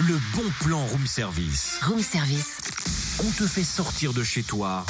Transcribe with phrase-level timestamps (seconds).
[0.00, 1.78] le bon plan room service.
[1.82, 2.58] Room service.
[3.22, 4.84] On te fait sortir de chez toi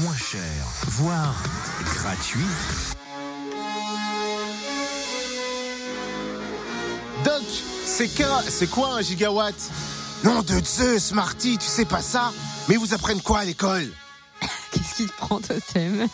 [0.00, 1.34] moins cher, voire
[1.84, 2.40] gratuit.
[7.24, 7.44] Doc,
[7.84, 9.54] c'est quoi, c'est quoi un gigawatt?
[10.24, 12.32] Non de Zeus, Marty, tu sais pas ça
[12.68, 13.88] Mais ils vous apprennent quoi à l'école?
[14.72, 16.08] Qu'est-ce qui te prend, Totem?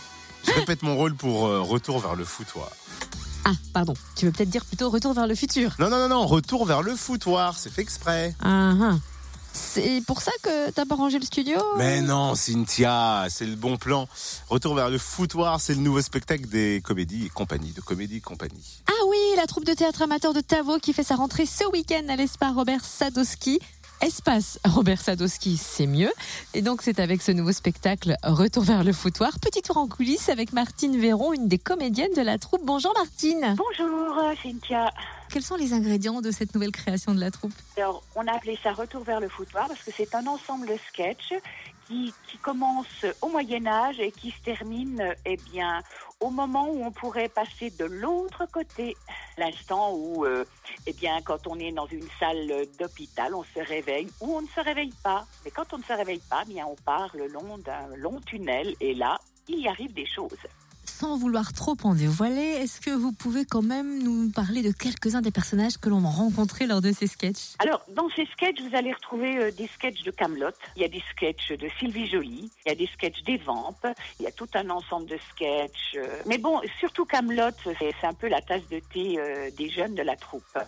[0.47, 2.71] Je répète mon rôle pour euh, retour vers le foutoir.
[3.49, 3.95] Ah, pardon.
[4.17, 5.77] Tu veux peut-être dire plutôt retour vers le futur.
[5.79, 8.35] Non, non, non, non, retour vers le foutoir, c'est fait exprès.
[8.43, 8.97] Ah, ah.
[9.53, 13.77] C'est pour ça que t'as pas rangé le studio Mais non, Cynthia, c'est le bon
[13.77, 14.09] plan.
[14.51, 18.21] Retour vers le foutoir, c'est le nouveau spectacle des comédies et compagnie, de comédie et
[18.21, 18.83] compagnie.
[18.89, 22.05] Ah oui, la troupe de théâtre amateur de Tavo qui fait sa rentrée ce week-end
[22.09, 23.61] à l'espace Robert Sadowski.
[24.03, 26.13] Espace Robert Sadowski, c'est mieux.
[26.55, 29.39] Et donc, c'est avec ce nouveau spectacle Retour vers le foutoir.
[29.41, 32.61] Petit tour en coulisses avec Martine Véron, une des comédiennes de la troupe.
[32.65, 33.57] Bonjour Martine.
[33.57, 34.91] Bonjour euh, Cynthia.
[35.31, 37.53] Quels sont les ingrédients de cette nouvelle création de la troupe?
[37.77, 40.77] Alors, on a appelé ça Retour vers le foutoir parce que c'est un ensemble de
[40.89, 41.33] sketchs
[41.87, 45.83] qui, commence au Moyen Âge et qui se termine eh bien
[46.21, 48.97] au moment où on pourrait passer de l'autre côté,
[49.37, 50.45] l'instant où euh,
[50.87, 54.49] eh bien quand on est dans une salle d'hôpital, on se réveille ou on ne
[54.49, 55.27] se réveille pas.
[55.45, 58.75] Mais quand on ne se réveille pas, eh on part le long d'un long tunnel
[58.81, 60.47] et là, il y arrive des choses
[60.99, 65.21] sans vouloir trop en dévoiler, est-ce que vous pouvez quand même nous parler de quelques-uns
[65.21, 67.55] des personnages que l'on a rencontrés lors de ces sketchs?
[67.59, 70.89] Alors, dans ces sketchs, vous allez retrouver euh, des sketchs de Camelot, il y a
[70.89, 73.87] des sketchs de Sylvie Joly, il y a des sketchs des Vampes,
[74.19, 75.97] il y a tout un ensemble de sketchs.
[75.97, 79.95] Euh, mais bon, surtout Camelot, c'est un peu la tasse de thé euh, des jeunes
[79.95, 80.59] de la troupe.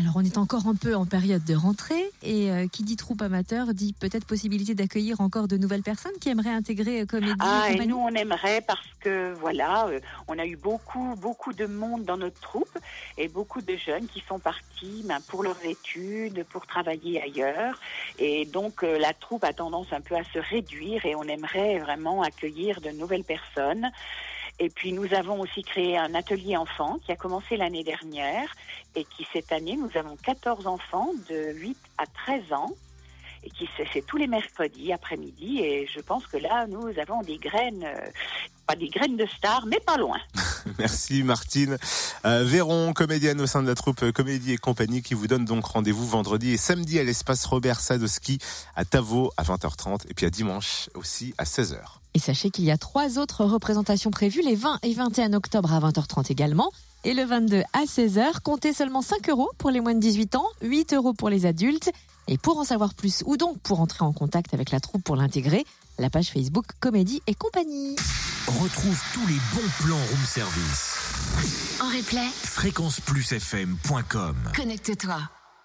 [0.00, 3.20] Alors on est encore un peu en période de rentrée et euh, qui dit troupe
[3.20, 7.66] amateur dit peut-être possibilité d'accueillir encore de nouvelles personnes qui aimeraient intégrer euh, Comédie ah,
[7.70, 12.04] et, nous on aimerait parce que voilà, euh, on a eu beaucoup beaucoup de monde
[12.04, 12.78] dans notre troupe
[13.16, 17.80] et beaucoup de jeunes qui sont partis ben, pour leurs études, pour travailler ailleurs
[18.20, 22.22] et donc la troupe a tendance un peu à se réduire et on aimerait vraiment
[22.22, 23.90] accueillir de nouvelles personnes.
[24.60, 28.54] Et puis nous avons aussi créé un atelier enfant qui a commencé l'année dernière
[28.96, 32.70] et qui cette année, nous avons 14 enfants de 8 à 13 ans
[33.44, 37.38] et qui c'est tous les mercredis après-midi et je pense que là nous avons des
[37.38, 38.10] graines euh,
[38.66, 40.18] pas des graines de stars mais pas loin.
[40.78, 41.78] Merci Martine.
[42.24, 45.64] Euh, Véron, comédienne au sein de la troupe Comédie et compagnie qui vous donne donc
[45.66, 48.38] rendez-vous vendredi et samedi à l'espace Robert Sadowski
[48.74, 51.78] à Tavo à 20h30 et puis à dimanche aussi à 16h.
[52.18, 55.78] Et sachez qu'il y a trois autres représentations prévues les 20 et 21 octobre à
[55.78, 56.72] 20h30 également.
[57.04, 60.48] Et le 22 à 16h, comptez seulement 5 euros pour les moins de 18 ans,
[60.62, 61.92] 8 euros pour les adultes.
[62.26, 65.14] Et pour en savoir plus ou donc pour entrer en contact avec la troupe pour
[65.14, 65.64] l'intégrer,
[66.00, 67.94] la page Facebook Comédie et compagnie.
[68.48, 70.96] Retrouve tous les bons plans room service.
[71.80, 74.36] En replay, fréquenceplusfm.com.
[74.56, 75.37] connecte-toi.